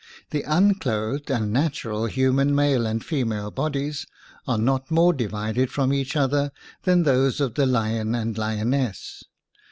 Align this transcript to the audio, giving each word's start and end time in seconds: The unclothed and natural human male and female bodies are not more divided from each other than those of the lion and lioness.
The 0.31 0.41
unclothed 0.41 1.29
and 1.29 1.53
natural 1.53 2.07
human 2.07 2.55
male 2.55 2.87
and 2.87 3.05
female 3.05 3.51
bodies 3.51 4.07
are 4.47 4.57
not 4.57 4.89
more 4.89 5.13
divided 5.13 5.69
from 5.69 5.93
each 5.93 6.15
other 6.15 6.51
than 6.85 7.03
those 7.03 7.39
of 7.39 7.53
the 7.53 7.67
lion 7.67 8.15
and 8.15 8.35
lioness. 8.35 9.23